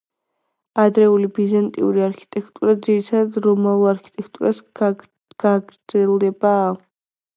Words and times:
ადრეული 0.83 1.27
ბიზანტიური 1.39 2.01
არქიტექტურა 2.07 2.75
ძირითადად 2.87 3.37
რომაული 3.49 3.87
არქიტექტურის 3.91 4.63
გაგრძელებაა. 5.45 6.69